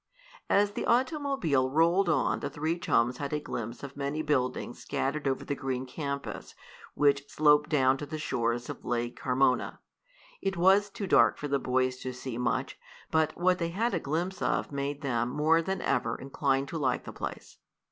[0.49, 5.27] As the automobile rolled on the three chums had a glimpse of many buildings scattered
[5.27, 6.55] over the green campus,
[6.95, 9.77] which sloped down to the shores of Lake Carmona.
[10.41, 12.79] It was too dark for the boys to see much,
[13.11, 17.03] but what they had a glimpse of made them, more than ever, inclined to like
[17.03, 17.59] the place.